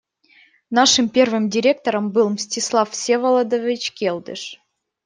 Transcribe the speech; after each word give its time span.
Нашим 0.71 1.09
первым 1.09 1.47
директором 1.47 2.09
был 2.11 2.27
Мстислав 2.31 2.89
Всеволодович 2.89 3.91
Келдыш. 3.91 4.59